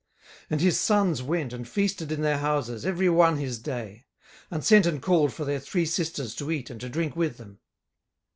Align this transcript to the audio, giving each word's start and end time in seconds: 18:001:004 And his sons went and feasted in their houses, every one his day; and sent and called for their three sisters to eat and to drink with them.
18:001:004 0.45 0.45
And 0.49 0.61
his 0.61 0.79
sons 0.79 1.21
went 1.21 1.53
and 1.53 1.67
feasted 1.67 2.11
in 2.11 2.23
their 2.23 2.39
houses, 2.39 2.87
every 2.87 3.07
one 3.07 3.37
his 3.37 3.59
day; 3.59 4.07
and 4.49 4.65
sent 4.65 4.87
and 4.87 4.99
called 4.99 5.31
for 5.31 5.45
their 5.45 5.59
three 5.59 5.85
sisters 5.85 6.33
to 6.37 6.49
eat 6.49 6.71
and 6.71 6.81
to 6.81 6.89
drink 6.89 7.15
with 7.15 7.37
them. 7.37 7.59